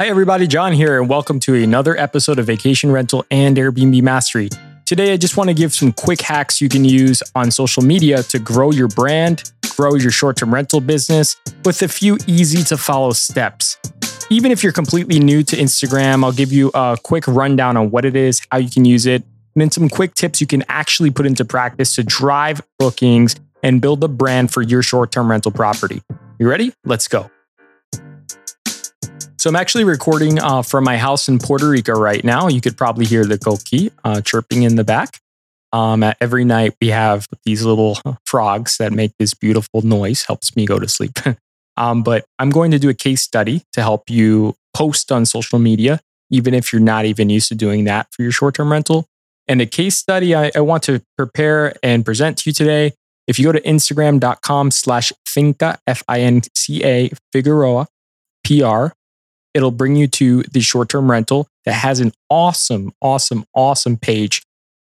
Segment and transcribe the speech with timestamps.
[0.00, 0.46] Hi, everybody.
[0.46, 4.48] John here, and welcome to another episode of Vacation Rental and Airbnb Mastery.
[4.86, 8.22] Today, I just want to give some quick hacks you can use on social media
[8.22, 11.34] to grow your brand, grow your short term rental business
[11.64, 13.76] with a few easy to follow steps.
[14.30, 18.04] Even if you're completely new to Instagram, I'll give you a quick rundown on what
[18.04, 19.24] it is, how you can use it,
[19.56, 23.34] and then some quick tips you can actually put into practice to drive bookings
[23.64, 26.02] and build a brand for your short term rental property.
[26.38, 26.72] You ready?
[26.84, 27.32] Let's go.
[29.38, 32.48] So I'm actually recording uh, from my house in Puerto Rico right now.
[32.48, 35.20] You could probably hear the coqui uh, chirping in the back.
[35.72, 40.66] Um, every night we have these little frogs that make this beautiful noise, helps me
[40.66, 41.12] go to sleep.
[41.76, 45.60] um, but I'm going to do a case study to help you post on social
[45.60, 46.00] media,
[46.30, 49.06] even if you're not even used to doing that for your short-term rental.
[49.46, 52.92] And the case study I, I want to prepare and present to you today.
[53.28, 57.86] If you go to Instagram.com slash Finca, F-I-N-C-A, Figueroa,
[58.42, 58.97] PR,
[59.58, 64.42] it'll bring you to the short term rental that has an awesome, awesome, awesome page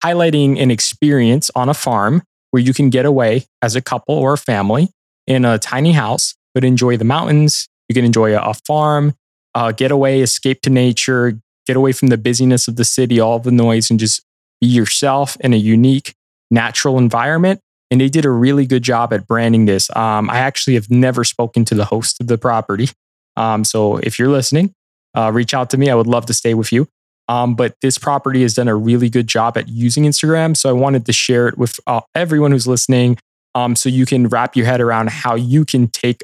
[0.04, 4.34] highlighting an experience on a farm where you can get away as a couple or
[4.34, 4.90] a family
[5.26, 7.68] in a tiny house, but enjoy the mountains.
[7.88, 9.14] You can enjoy a, farm,
[9.54, 13.38] uh, get away, escape to nature, get away from the busyness of the city, all
[13.38, 14.22] the noise, and just
[14.60, 16.14] be yourself in a unique,
[16.50, 17.60] natural environment.
[17.90, 19.94] And they did a really good job at branding this.
[19.96, 22.88] Um, I actually have never spoken to the host of the property.
[23.36, 24.72] Um, so if you're listening,
[25.14, 25.90] uh, reach out to me.
[25.90, 26.88] I would love to stay with you.
[27.28, 30.56] Um, but this property has done a really good job at using Instagram.
[30.56, 33.18] So I wanted to share it with uh, everyone who's listening
[33.54, 36.22] um, so you can wrap your head around how you can take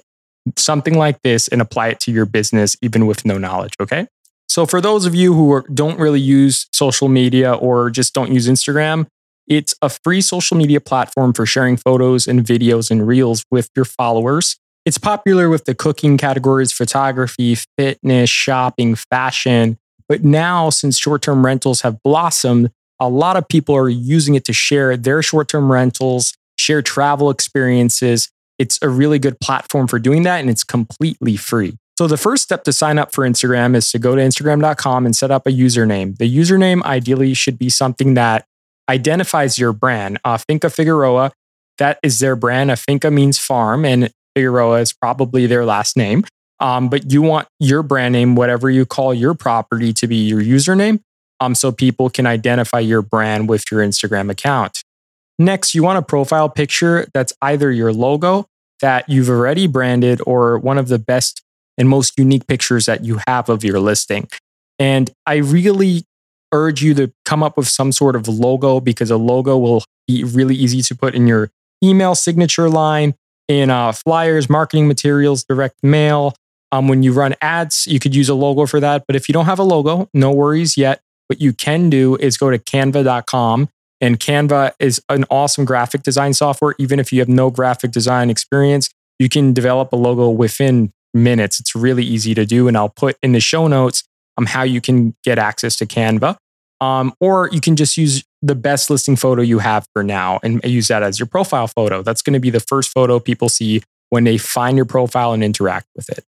[0.57, 3.75] something like this and apply it to your business, even with no knowledge.
[3.81, 4.07] Okay.
[4.49, 8.33] So for those of you who are, don't really use social media or just don't
[8.33, 9.07] use Instagram,
[9.47, 13.85] it's a free social media platform for sharing photos and videos and reels with your
[13.85, 14.59] followers.
[14.85, 19.79] It's popular with the cooking categories, photography, fitness, shopping, fashion.
[20.09, 24.45] But now, since short term rentals have blossomed, a lot of people are using it
[24.47, 28.31] to share their short term rentals, share travel experiences.
[28.59, 31.79] It's a really good platform for doing that, and it's completely free.
[31.97, 35.15] So, the first step to sign up for Instagram is to go to Instagram.com and
[35.15, 36.17] set up a username.
[36.19, 38.47] The username ideally should be something that
[38.89, 40.19] identifies your brand.
[40.25, 41.33] Uh, Finca Figueroa,
[41.79, 42.71] that is their brand.
[42.71, 46.25] A finca means farm, and Figueroa is probably their last name.
[46.61, 50.41] Um, but you want your brand name, whatever you call your property, to be your
[50.41, 51.01] username
[51.41, 54.83] um, so people can identify your brand with your Instagram account.
[55.39, 58.47] Next, you want a profile picture that's either your logo
[58.81, 61.43] that you've already branded or one of the best
[61.77, 64.29] and most unique pictures that you have of your listing.
[64.79, 66.05] And I really
[66.53, 70.23] urge you to come up with some sort of logo because a logo will be
[70.23, 71.51] really easy to put in your
[71.83, 73.15] email signature line
[73.61, 76.35] in uh, flyers, marketing materials, direct mail.
[76.71, 79.05] Um, when you run ads, you could use a logo for that.
[79.07, 81.01] But if you don't have a logo, no worries yet.
[81.27, 83.69] What you can do is go to canva.com.
[84.01, 86.75] And Canva is an awesome graphic design software.
[86.79, 91.61] Even if you have no graphic design experience, you can develop a logo within minutes.
[91.61, 92.67] It's really easy to do.
[92.67, 94.03] And I'll put in the show notes
[94.37, 96.37] um, how you can get access to Canva.
[96.83, 100.61] Um, or you can just use the best listing photo you have for now and
[100.65, 102.03] use that as your profile photo.
[102.03, 105.45] That's going to be the first photo people see when they find your profile and
[105.45, 106.25] interact with it.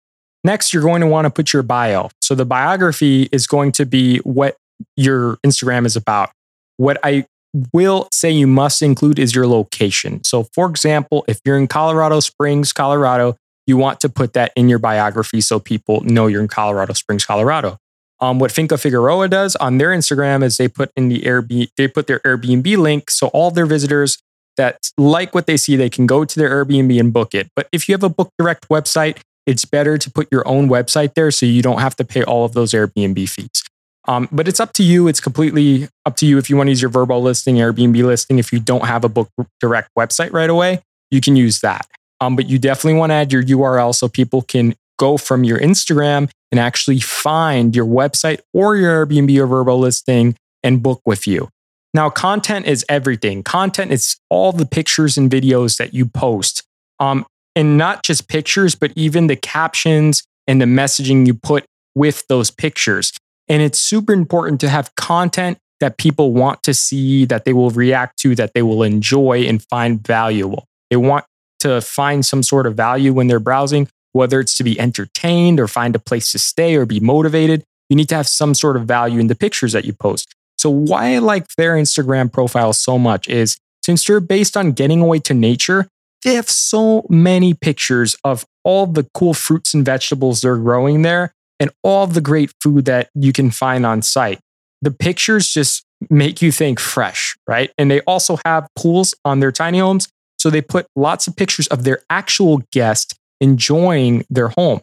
[0.44, 2.10] Next, you're going to want to put your bio.
[2.20, 4.58] So the biography is going to be what
[4.94, 6.32] your Instagram is about.
[6.76, 7.24] What I
[7.72, 10.22] will say you must include is your location.
[10.22, 13.36] So, for example, if you're in Colorado Springs, Colorado,
[13.66, 17.24] you want to put that in your biography so people know you're in Colorado Springs,
[17.24, 17.78] Colorado.
[18.22, 21.88] Um, what Finca Figueroa does on their Instagram is they put in the Airbnb, they
[21.88, 23.10] put their Airbnb link.
[23.10, 24.18] So all their visitors
[24.56, 27.48] that like what they see, they can go to their Airbnb and book it.
[27.56, 31.14] But if you have a book direct website, it's better to put your own website
[31.14, 33.64] there so you don't have to pay all of those Airbnb fees.
[34.06, 35.08] Um, but it's up to you.
[35.08, 38.38] It's completely up to you if you want to use your Vrbo listing, Airbnb listing.
[38.38, 39.30] If you don't have a book
[39.60, 40.80] direct website right away,
[41.10, 41.88] you can use that.
[42.20, 45.58] Um, but you definitely want to add your URL so people can go from your
[45.58, 51.26] Instagram and actually find your website or your Airbnb or Vrbo listing and book with
[51.26, 51.48] you.
[51.94, 53.42] Now, content is everything.
[53.42, 56.62] Content is all the pictures and videos that you post.
[57.00, 57.26] Um,
[57.56, 62.50] and not just pictures, but even the captions and the messaging you put with those
[62.50, 63.12] pictures.
[63.48, 67.70] And it's super important to have content that people want to see, that they will
[67.70, 70.64] react to, that they will enjoy and find valuable.
[70.90, 71.24] They want
[71.60, 75.68] to find some sort of value when they're browsing whether it's to be entertained or
[75.68, 78.84] find a place to stay or be motivated, you need to have some sort of
[78.84, 80.34] value in the pictures that you post.
[80.58, 85.00] So, why I like their Instagram profile so much is since they're based on getting
[85.00, 85.88] away to nature,
[86.22, 91.32] they have so many pictures of all the cool fruits and vegetables they're growing there.
[91.60, 94.40] and all the great food that you can find on site.
[94.80, 97.70] The pictures just make you think fresh, right?
[97.78, 100.08] And they also have pools on their tiny homes.
[100.40, 104.80] So they put lots of pictures of their actual guest enjoying their home.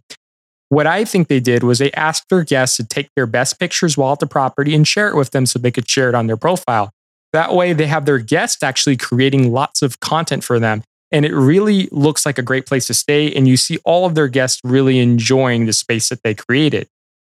[0.67, 3.97] What I think they did was they asked their guests to take their best pictures
[3.97, 6.27] while at the property and share it with them so they could share it on
[6.27, 6.91] their profile.
[7.33, 10.83] That way, they have their guests actually creating lots of content for them.
[11.11, 13.33] And it really looks like a great place to stay.
[13.33, 16.87] And you see all of their guests really enjoying the space that they created.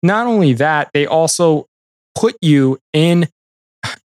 [0.03, 1.67] Not only that, they also
[2.17, 3.29] put you in,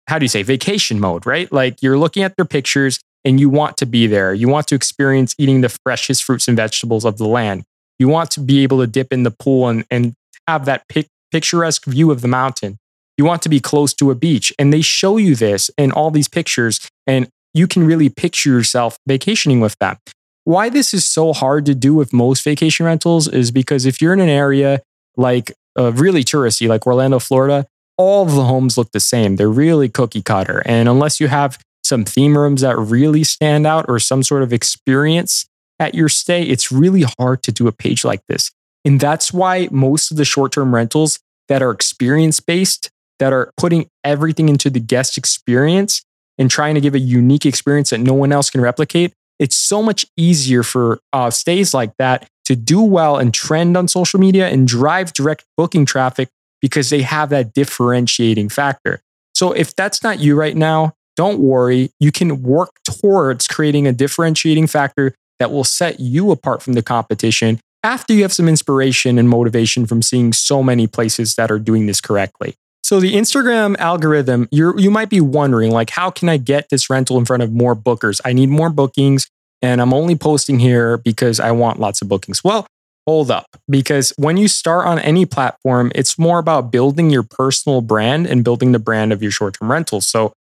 [0.06, 1.53] how do you say, vacation mode, right?
[1.53, 4.32] Like you're looking at their pictures and you want to be there.
[4.32, 7.64] You want to experience eating the freshest fruits and vegetables of the land.
[7.99, 10.14] You want to be able to dip in the pool and, and
[10.49, 12.78] have that pic- picturesque view of the mountain.
[13.19, 14.52] You want to be close to a beach.
[14.58, 16.88] And they show you this in all these pictures.
[17.06, 19.99] And you can really picture yourself vacationing with them.
[20.44, 24.14] Why this is so hard to do with most vacation rentals is because if you're
[24.14, 24.81] in an area
[25.17, 27.67] like uh, really touristy, like Orlando, Florida,
[27.99, 29.37] all of the homes look the same.
[29.37, 30.62] They're really cookie cutter.
[30.64, 31.58] And unless you have
[31.91, 35.47] some theme rooms that really stand out or some sort of experience
[35.79, 38.51] at your stay, it's really hard to do a page like this.
[38.85, 43.53] And that's why most of the short term rentals that are experience based that are
[43.57, 46.03] putting everything into the guest experience
[46.39, 49.83] and trying to give a unique experience that no one else can replicate, it's so
[49.83, 54.49] much easier for uh, stays like that to do well and trend on social media
[54.49, 56.29] and drive direct booking traffic
[56.61, 59.01] because they have that differentiating factor.
[59.35, 61.90] So if that's not you right now, don't worry.
[62.00, 66.81] You can work towards creating a differentiating factor that will set you apart from the
[66.81, 71.58] competition after you have some inspiration and motivation from seeing so many places that are
[71.58, 72.55] doing this correctly.
[72.82, 76.88] So the Instagram algorithm, you you might be wondering like how can I get this
[76.88, 78.22] rental in front of more bookers?
[78.25, 79.28] I need more bookings
[79.61, 82.43] and I'm only posting here because I want lots of bookings.
[82.43, 82.67] Well,
[83.06, 87.82] hold up because when you start on any platform, it's more about building your personal
[87.82, 90.06] brand and building the brand of your short-term rentals.
[90.06, 90.32] So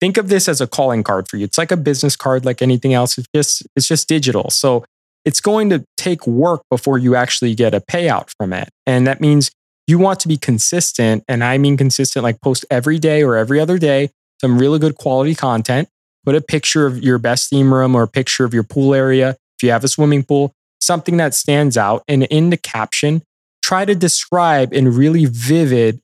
[0.00, 1.44] think of this as a calling card for you.
[1.44, 3.18] It's like a business card like anything else.
[3.18, 4.50] It's just it's just digital.
[4.50, 4.84] So
[5.24, 8.70] it's going to take work before you actually get a payout from it.
[8.86, 9.50] And that means
[9.86, 13.58] you want to be consistent, and I mean consistent, like post every day or every
[13.58, 14.10] other day,
[14.40, 15.88] some really good quality content.
[16.24, 19.30] Put a picture of your best theme room or a picture of your pool area.
[19.58, 22.02] If you have a swimming pool, something that stands out.
[22.08, 23.22] And in the caption,
[23.62, 26.00] try to describe in really vivid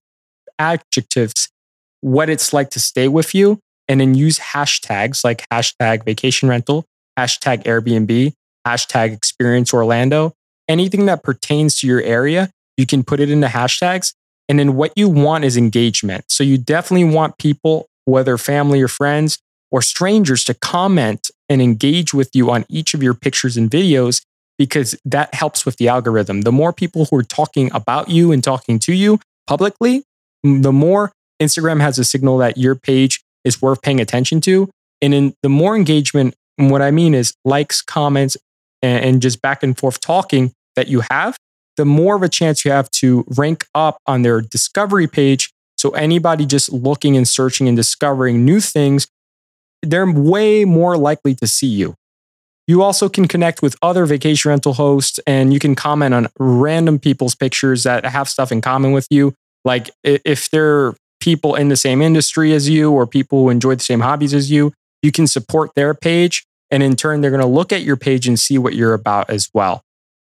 [0.59, 1.49] adjectives
[2.01, 3.61] what it's like to stay with you.
[3.89, 6.85] And then use hashtags like hashtag vacation rental,
[7.19, 8.33] hashtag Airbnb,
[8.67, 10.35] hashtag experience Orlando,
[10.69, 14.15] anything that pertains to your area you can put it into hashtags.
[14.49, 16.25] And then what you want is engagement.
[16.29, 19.39] So you definitely want people, whether family or friends
[19.71, 24.23] or strangers, to comment and engage with you on each of your pictures and videos
[24.59, 26.43] because that helps with the algorithm.
[26.43, 30.05] The more people who are talking about you and talking to you publicly,
[30.43, 31.13] the more
[31.43, 34.69] Instagram has a signal that your page is worth paying attention to.
[35.01, 38.37] And in the more engagement, what I mean is likes, comments,
[38.83, 41.37] and, just back and forth talking that you have,
[41.77, 45.51] the more of a chance you have to rank up on their discovery page.
[45.77, 49.09] So anybody just looking and searching and discovering new things,
[49.83, 51.95] they're way more likely to see you.
[52.67, 56.99] You also can connect with other vacation rental hosts and you can comment on random
[56.99, 59.35] people's pictures that have stuff in common with you.
[59.65, 63.83] Like if they're people in the same industry as you or people who enjoy the
[63.83, 66.45] same hobbies as you, you can support their page.
[66.71, 69.31] And in turn, they're going to look at your page and see what you're about
[69.31, 69.83] as well.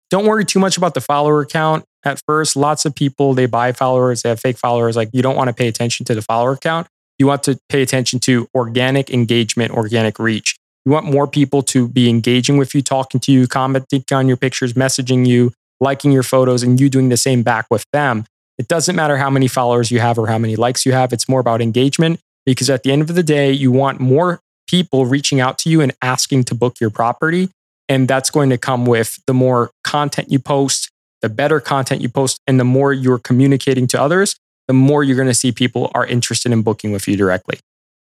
[0.10, 2.56] Don't worry too much about the follower count at first.
[2.56, 4.96] Lots of people, they buy followers, they have fake followers.
[4.96, 6.88] Like you don't want to pay attention to the follower count.
[7.20, 10.56] You want to pay attention to organic engagement, organic reach.
[10.86, 14.38] You want more people to be engaging with you, talking to you, commenting on your
[14.38, 18.26] pictures, messaging you, liking your photos, and you doing the same back with them.
[18.58, 21.12] It doesn't matter how many followers you have or how many likes you have.
[21.12, 25.06] It's more about engagement because at the end of the day, you want more people
[25.06, 27.50] reaching out to you and asking to book your property
[27.90, 30.90] and that's going to come with the more content you post,
[31.22, 34.36] the better content you post, and the more you're communicating to others,
[34.68, 37.60] the more you're going to see people are interested in booking with you directly.